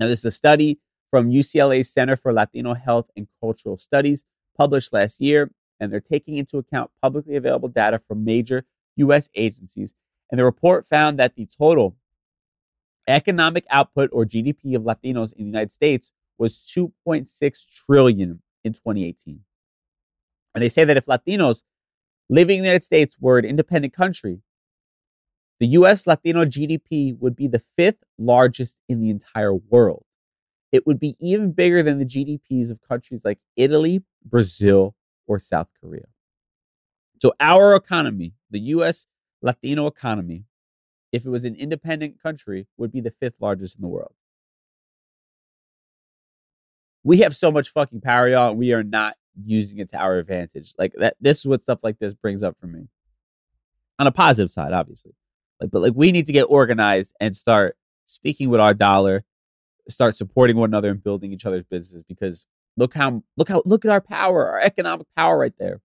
[0.00, 0.78] now, this is a study
[1.10, 4.24] from UCLA's Center for Latino Health and Cultural Studies,
[4.56, 5.50] published last year,
[5.80, 8.64] and they're taking into account publicly available data from major
[8.96, 9.28] U.S.
[9.34, 9.94] agencies.
[10.30, 11.96] And the report found that the total
[13.06, 17.28] economic output or GDP of Latinos in the United States was 2.6
[17.86, 19.40] trillion in 2018.
[20.54, 21.62] And they say that if Latinos
[22.28, 24.40] living in the United States were an independent country,
[25.60, 30.04] the US Latino GDP would be the fifth largest in the entire world.
[30.72, 34.94] It would be even bigger than the GDPs of countries like Italy, Brazil,
[35.26, 36.06] or South Korea.
[37.22, 39.06] So our economy, the US
[39.46, 40.42] Latino economy,
[41.12, 44.12] if it was an independent country, would be the fifth largest in the world.
[47.04, 50.74] We have so much fucking power, y'all, we are not using it to our advantage.
[50.76, 52.88] Like that this is what stuff like this brings up for me.
[54.00, 55.12] On a positive side, obviously.
[55.60, 59.24] Like, but like we need to get organized and start speaking with our dollar,
[59.88, 63.84] start supporting one another and building each other's businesses because look how look how look
[63.84, 65.80] at our power, our economic power right there.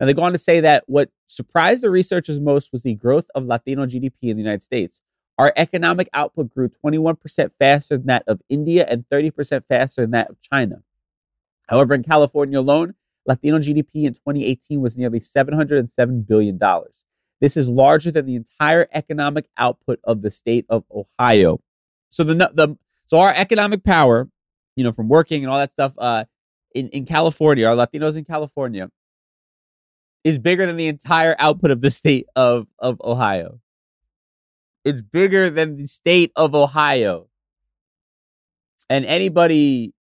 [0.00, 3.26] And they go on to say that what surprised the researchers most was the growth
[3.34, 5.00] of Latino GDP in the United States.
[5.38, 10.30] Our economic output grew 21% faster than that of India and 30% faster than that
[10.30, 10.82] of China.
[11.68, 12.94] However, in California alone,
[13.26, 16.58] Latino GDP in 2018 was nearly $707 billion.
[17.40, 21.60] This is larger than the entire economic output of the state of Ohio.
[22.08, 22.76] So the, the
[23.06, 24.28] so our economic power,
[24.76, 26.24] you know, from working and all that stuff, uh,
[26.74, 28.90] in, in California, our Latinos in California,
[30.28, 33.60] is bigger than the entire output of the state of, of Ohio.
[34.84, 37.28] It's bigger than the state of Ohio.
[38.90, 39.92] And anybody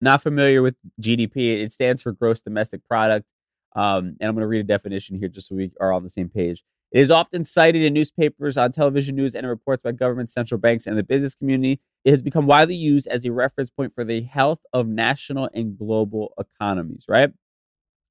[0.00, 3.26] not familiar with GDP, it stands for gross domestic product.
[3.74, 6.08] Um, and I'm going to read a definition here just so we are on the
[6.08, 6.64] same page.
[6.90, 10.58] It is often cited in newspapers, on television news, and in reports by governments, central
[10.58, 11.80] banks, and the business community.
[12.04, 15.76] It has become widely used as a reference point for the health of national and
[15.76, 17.30] global economies, right?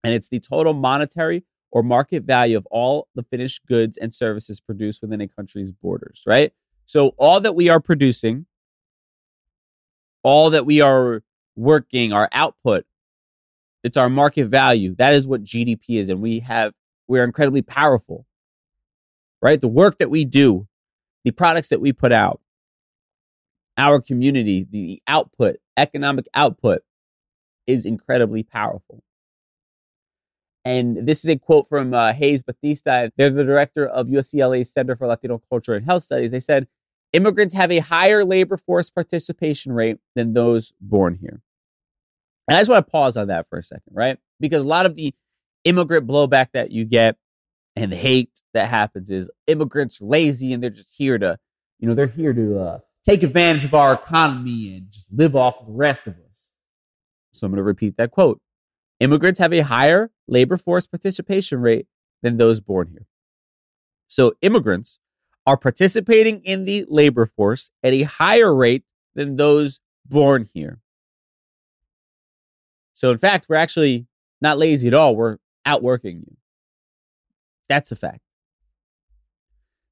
[0.04, 4.60] And it's the total monetary or market value of all the finished goods and services
[4.60, 6.54] produced within a country's borders, right?
[6.86, 8.45] So, all that we are producing,
[10.24, 11.24] all that we are
[11.56, 12.86] working, our output,
[13.84, 14.95] it's our market value.
[14.95, 16.10] That is what GDP is.
[16.10, 16.74] And we have,
[17.08, 18.26] we're incredibly powerful,
[19.41, 19.60] right?
[19.60, 20.68] The work that we do,
[21.24, 22.41] the products that we put out,
[23.78, 26.82] our community, the output, economic output
[27.68, 29.04] is incredibly powerful.
[30.68, 33.09] And this is a quote from uh, Hayes Bautista.
[33.15, 36.32] They're the director of UCLA's Center for Latino Culture and Health Studies.
[36.32, 36.68] They said
[37.13, 41.41] immigrants have a higher labor force participation rate than those born here.
[42.49, 44.18] And I just want to pause on that for a second, right?
[44.41, 45.15] Because a lot of the
[45.63, 47.15] immigrant blowback that you get
[47.78, 51.39] and the hate that happens is immigrants lazy and they're just here to,
[51.80, 55.65] you know, they're here to uh, take advantage of our economy and just live off
[55.65, 56.51] the rest of us.
[57.32, 58.41] So I'm going to repeat that quote.
[59.00, 61.88] Immigrants have a higher labor force participation rate
[62.22, 63.06] than those born here.
[64.08, 65.00] So immigrants
[65.45, 68.84] are participating in the labor force at a higher rate
[69.16, 70.80] than those born here.
[72.93, 74.08] So, in fact, we're actually
[74.41, 75.16] not lazy at all.
[75.16, 76.38] We're outworking you.
[77.70, 78.22] That's a fact.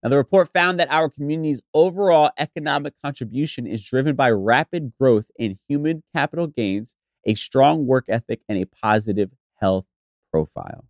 [0.01, 5.25] Now, the report found that our community's overall economic contribution is driven by rapid growth
[5.37, 6.95] in human capital gains,
[7.25, 9.85] a strong work ethic, and a positive health
[10.31, 10.85] profile.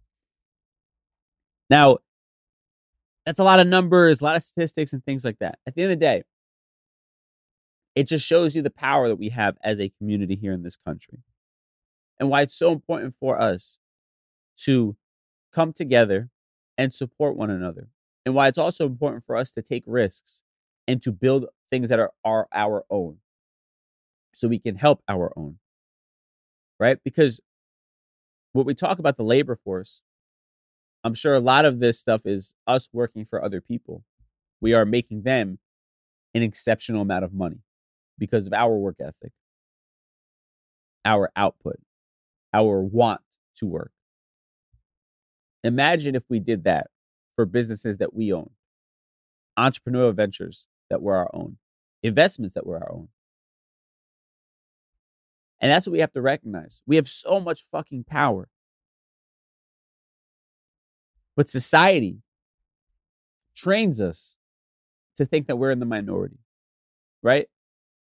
[1.69, 1.99] Now,
[3.25, 5.59] that's a lot of numbers, a lot of statistics, and things like that.
[5.65, 6.23] At the end of the day,
[7.95, 10.75] it just shows you the power that we have as a community here in this
[10.75, 11.19] country
[12.19, 13.79] and why it's so important for us
[14.57, 14.95] to
[15.53, 16.29] come together
[16.77, 17.87] and support one another,
[18.25, 20.43] and why it's also important for us to take risks
[20.87, 23.17] and to build things that are, are our own
[24.33, 25.57] so we can help our own.
[26.79, 26.99] Right?
[27.03, 27.39] Because
[28.53, 30.01] when we talk about the labor force,
[31.03, 34.03] I'm sure a lot of this stuff is us working for other people.
[34.59, 35.59] We are making them
[36.33, 37.59] an exceptional amount of money
[38.17, 39.31] because of our work ethic,
[41.03, 41.79] our output,
[42.53, 43.21] our want
[43.57, 43.91] to work.
[45.63, 46.87] Imagine if we did that
[47.35, 48.51] for businesses that we own,
[49.57, 51.57] entrepreneurial ventures that were our own,
[52.03, 53.09] investments that were our own.
[55.59, 56.81] And that's what we have to recognize.
[56.85, 58.49] We have so much fucking power.
[61.35, 62.19] But society
[63.55, 64.37] trains us
[65.17, 66.39] to think that we're in the minority,
[67.21, 67.47] right?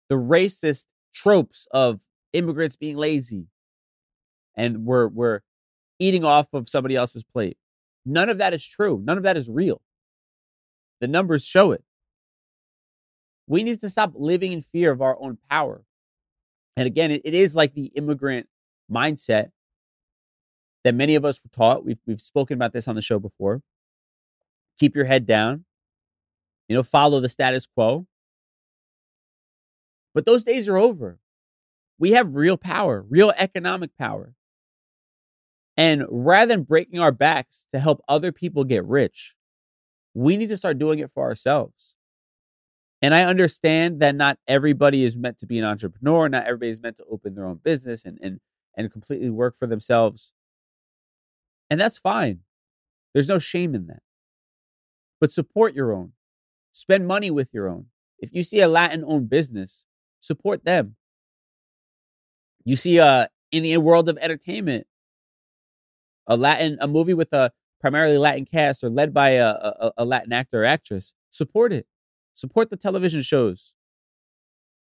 [0.09, 2.01] The racist tropes of
[2.33, 3.47] immigrants being lazy,
[4.57, 5.41] and we're we're
[5.99, 7.59] eating off of somebody else's plate.
[8.05, 9.03] None of that is true.
[9.05, 9.83] None of that is real.
[11.01, 11.85] The numbers show it.
[13.47, 15.83] We need to stop living in fear of our own power.
[16.77, 18.49] And again, it, it is like the immigrant
[18.91, 19.51] mindset
[20.85, 21.85] that many of us were taught.
[21.85, 23.63] We've, we've spoken about this on the show before.
[24.79, 25.65] Keep your head down,
[26.69, 28.07] you know, follow the status quo.
[30.15, 31.19] But those days are over.
[31.99, 34.35] We have real power, real economic power.
[35.77, 39.35] And rather than breaking our backs to help other people get rich,
[40.15, 41.98] we need to start doing it for ourselves.
[43.01, 46.81] And I understand that not everybody is meant to be an entrepreneur, not everybody is
[46.81, 48.41] meant to open their own business and and
[48.77, 50.33] and completely work for themselves.
[51.71, 52.41] And that's fine.
[53.13, 54.03] There's no shame in that.
[55.21, 56.13] But support your own.
[56.73, 57.87] Spend money with your own.
[58.19, 59.87] If you see a Latin owned business,
[60.21, 60.97] support them.
[62.65, 64.87] You see uh in the world of entertainment,
[66.27, 70.05] a Latin a movie with a primarily Latin cast or led by a, a, a
[70.05, 71.87] Latin actor or actress, support it.
[72.39, 73.75] Support the television shows.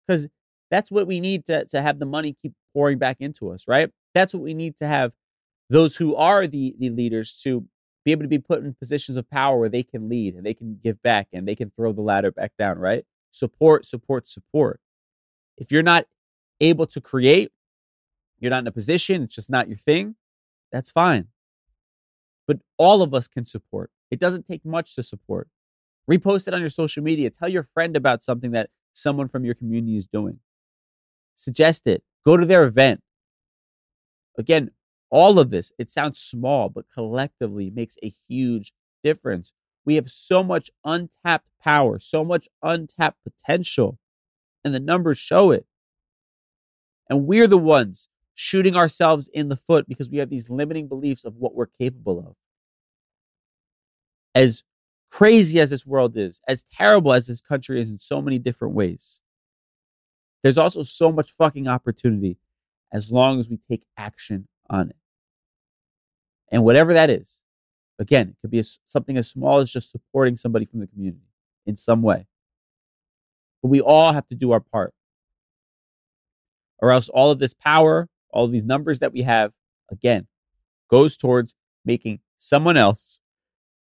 [0.07, 0.29] Because
[0.71, 3.91] that's what we need to, to have the money keep pouring back into us, right?
[4.15, 5.13] That's what we need to have
[5.71, 7.67] those who are the, the leaders to
[8.05, 10.53] be able to be put in positions of power where they can lead and they
[10.53, 13.07] can give back and they can throw the ladder back down, right?
[13.31, 14.79] Support, support, support.
[15.57, 16.07] If you're not
[16.61, 17.53] able to create,
[18.39, 20.17] you're not in a position, it's just not your thing,
[20.71, 21.29] that's fine.
[22.47, 23.91] But all of us can support.
[24.11, 25.49] It doesn't take much to support.
[26.11, 27.31] Repost it on your social media.
[27.31, 30.41] Tell your friend about something that someone from your community is doing.
[31.35, 32.03] Suggest it.
[32.25, 33.01] Go to their event.
[34.39, 34.71] Again,
[35.11, 39.53] all of this, it sounds small, but collectively makes a huge difference.
[39.85, 43.99] We have so much untapped power, so much untapped potential,
[44.65, 45.67] and the numbers show it.
[47.09, 51.25] And we're the ones shooting ourselves in the foot because we have these limiting beliefs
[51.25, 52.35] of what we're capable of.
[54.35, 54.65] As
[55.11, 58.75] crazy as this world is, as terrible as this country is in so many different
[58.75, 59.21] ways,
[60.43, 62.39] there's also so much fucking opportunity
[62.93, 64.97] as long as we take action on it.
[66.51, 67.43] And whatever that is,
[67.99, 71.27] again, it could be a, something as small as just supporting somebody from the community
[71.65, 72.27] in some way.
[73.63, 74.95] But we all have to do our part.
[76.79, 79.53] Or else all of this power, all of these numbers that we have,
[79.91, 80.29] again,
[80.89, 81.55] goes towards
[81.85, 83.19] making someone else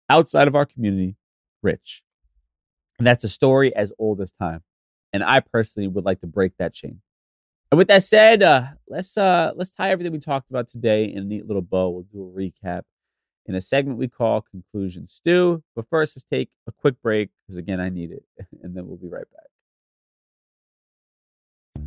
[0.09, 1.15] outside of our community
[1.61, 2.03] rich.
[2.99, 4.63] And that's a story as old as time.
[5.11, 7.01] And I personally would like to break that chain.
[7.71, 11.19] And with that said, uh, let's uh, let's tie everything we talked about today in
[11.19, 11.89] a neat little bow.
[11.89, 12.83] We'll do a recap
[13.45, 15.63] in a segment we call Conclusion Stew.
[15.75, 18.23] But first, let's take a quick break because again, I need it,
[18.61, 21.83] and then we'll be right back.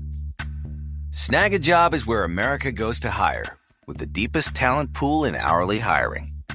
[1.11, 6.36] Snagajob is where America goes to hire, with the deepest talent pool in hourly hiring.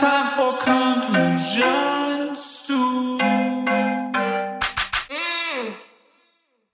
[0.00, 3.18] Time for Conclusion Stew.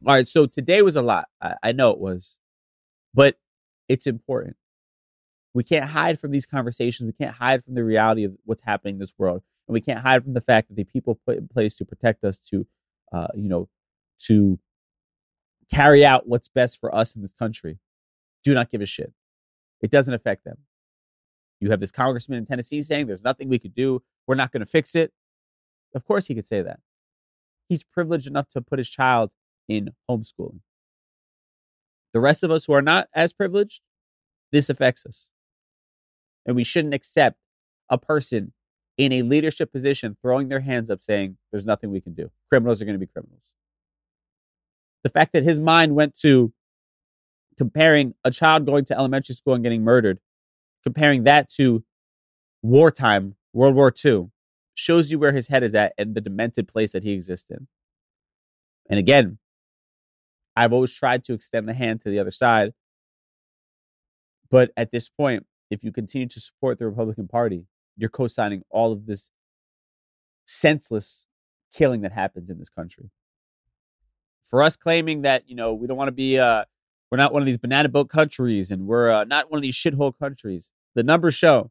[0.06, 1.26] All right, so today was a lot.
[1.42, 2.38] I, I know it was,
[3.12, 3.40] but
[3.88, 4.56] it's important.
[5.54, 7.08] We can't hide from these conversations.
[7.08, 9.98] We can't hide from the reality of what's happening in this world, and we can't
[9.98, 12.64] hide from the fact that the people put in place to protect us, to,
[13.12, 13.68] uh, you know,
[14.26, 14.60] to
[15.68, 17.80] carry out what's best for us in this country,
[18.44, 19.12] do not give a shit.
[19.80, 20.58] It doesn't affect them.
[21.61, 24.02] You have this congressman in Tennessee saying there's nothing we could do.
[24.26, 25.12] We're not going to fix it.
[25.94, 26.80] Of course, he could say that.
[27.68, 29.30] He's privileged enough to put his child
[29.68, 30.61] in homeschooling.
[32.12, 33.82] The rest of us who are not as privileged,
[34.52, 35.30] this affects us.
[36.44, 37.38] And we shouldn't accept
[37.88, 38.52] a person
[38.96, 42.30] in a leadership position throwing their hands up saying, there's nothing we can do.
[42.48, 43.52] Criminals are going to be criminals.
[45.02, 46.52] The fact that his mind went to
[47.59, 50.18] comparing a child going to elementary school and getting murdered
[50.87, 51.82] comparing that to
[52.62, 54.30] wartime, World War II,
[54.76, 57.66] shows you where his head is at and the demented place that he exists in.
[58.89, 59.39] And again,
[60.55, 62.72] I've always tried to extend the hand to the other side.
[64.49, 67.66] But at this point, if you continue to support the Republican Party,
[67.97, 69.30] you're co signing all of this
[70.47, 71.26] senseless
[71.74, 73.11] killing that happens in this country.
[74.45, 76.64] For us claiming that, you know, we don't want to be, uh,
[77.11, 79.74] we're not one of these banana boat countries and we're uh, not one of these
[79.74, 81.70] shithole countries, the numbers show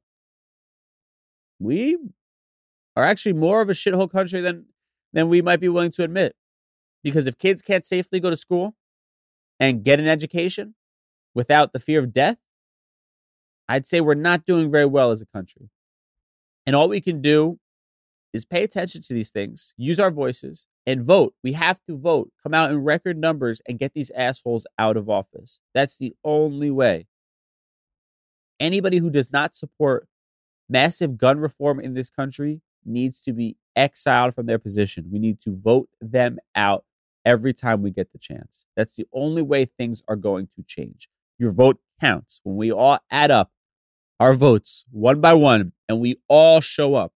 [1.60, 1.98] we
[2.96, 4.66] are actually more of a shithole country than
[5.12, 6.36] than we might be willing to admit.
[7.04, 8.76] Because if kids can't safely go to school
[9.60, 10.76] and get an education
[11.34, 12.38] without the fear of death,
[13.70, 15.70] I'd say we're not doing very well as a country.
[16.66, 17.60] And all we can do
[18.34, 21.34] is pay attention to these things, use our voices, and vote.
[21.44, 25.10] We have to vote, come out in record numbers, and get these assholes out of
[25.10, 25.62] office.
[25.74, 27.08] That's the only way
[28.60, 30.08] anybody who does not support
[30.70, 35.10] massive gun reform in this country needs to be exiled from their position.
[35.12, 36.86] We need to vote them out
[37.26, 38.66] every time we get the chance.
[38.76, 41.10] That's the only way things are going to change.
[41.38, 42.40] Your vote counts.
[42.44, 43.52] When we all add up
[44.20, 47.12] our votes one by one and we all show up,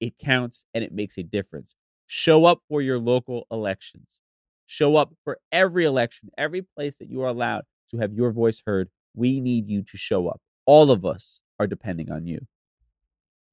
[0.00, 1.76] it counts and it makes a difference.
[2.06, 4.20] Show up for your local elections.
[4.66, 8.62] Show up for every election, every place that you are allowed to have your voice
[8.66, 8.90] heard.
[9.14, 12.46] We need you to show up all of us are depending on you.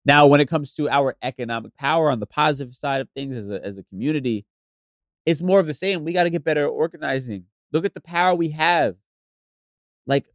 [0.03, 3.49] Now, when it comes to our economic power on the positive side of things as
[3.49, 4.45] a, as a community,
[5.25, 6.03] it's more of the same.
[6.03, 7.45] We got to get better at organizing.
[7.71, 8.95] Look at the power we have.
[10.07, 10.25] Like,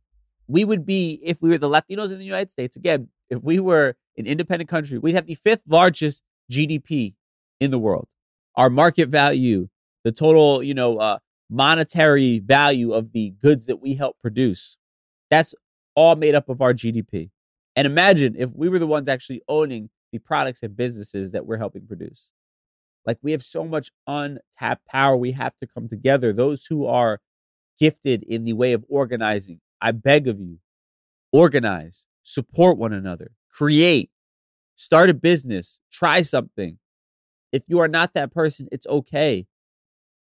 [0.47, 3.59] we would be, if we were the Latinos in the United States, again, if we
[3.59, 7.15] were an independent country, we'd have the fifth largest GDP
[7.61, 8.07] in the world.
[8.55, 9.69] Our market value,
[10.05, 11.19] the total, you know, uh,
[11.51, 14.77] monetary value of the goods that we help produce,
[15.31, 15.55] that's
[15.97, 17.31] all made up of our GDP.
[17.75, 21.59] And imagine if we were the ones actually owning the products and businesses that we're
[21.59, 22.31] helping produce.
[23.05, 25.17] Like we have so much untapped power.
[25.17, 26.33] We have to come together.
[26.33, 27.21] Those who are
[27.79, 30.59] gifted in the way of organizing, I beg of you,
[31.33, 34.11] organize, support one another, create,
[34.75, 36.79] start a business, try something.
[37.53, 39.47] If you are not that person, it's okay.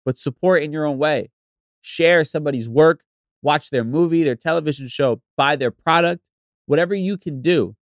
[0.05, 1.31] But support in your own way.
[1.81, 3.03] Share somebody's work,
[3.43, 6.29] watch their movie, their television show, buy their product,
[6.67, 7.77] whatever you can do.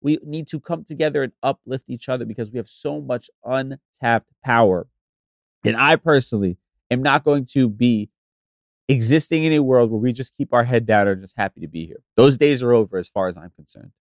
[0.00, 4.30] We need to come together and uplift each other because we have so much untapped
[4.44, 4.88] power.
[5.64, 6.58] And I personally
[6.90, 8.10] am not going to be
[8.88, 11.66] existing in a world where we just keep our head down and just happy to
[11.66, 12.02] be here.
[12.16, 13.92] Those days are over as far as I'm concerned.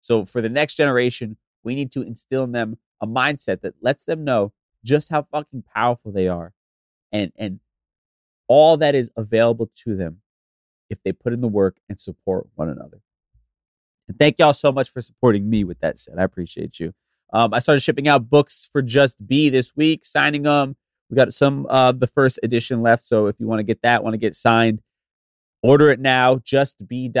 [0.00, 4.04] So for the next generation, we need to instill in them a mindset that lets
[4.04, 4.52] them know
[4.84, 6.52] just how fucking powerful they are
[7.10, 7.60] and and
[8.48, 10.20] all that is available to them
[10.88, 13.00] if they put in the work and support one another.
[14.08, 16.18] And thank y'all so much for supporting me with that said.
[16.18, 16.92] I appreciate you.
[17.32, 20.76] Um, I started shipping out books for Just Be this week, signing them.
[21.10, 23.04] We got some of the first edition left.
[23.04, 24.80] So if you want to get that, want to get signed,
[25.62, 27.14] order it now, justbe.nyc.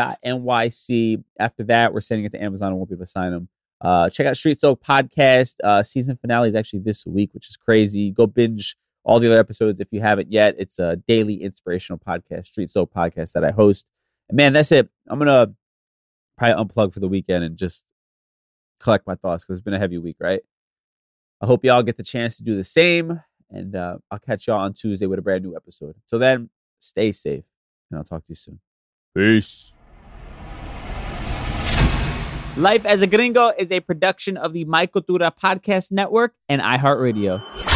[1.38, 3.48] After that, we're sending it to Amazon and won't be able to sign them.
[3.80, 5.56] Uh, check out Street Soap Podcast.
[5.62, 8.10] Uh, season finale is actually this week, which is crazy.
[8.10, 8.76] Go binge
[9.06, 10.56] all the other episodes if you haven't yet.
[10.58, 13.86] It's a daily inspirational podcast, Street Soap podcast that I host.
[14.28, 14.90] And man, that's it.
[15.08, 15.54] I'm gonna
[16.36, 17.84] probably unplug for the weekend and just
[18.80, 20.40] collect my thoughts because it's been a heavy week, right?
[21.40, 23.22] I hope y'all get the chance to do the same.
[23.48, 25.94] And uh, I'll catch y'all on Tuesday with a brand new episode.
[26.06, 26.50] So then,
[26.80, 27.44] stay safe.
[27.90, 28.58] And I'll talk to you soon.
[29.14, 29.74] Peace.
[32.56, 37.75] Life as a Gringo is a production of the My Cultura Podcast Network and iHeartRadio.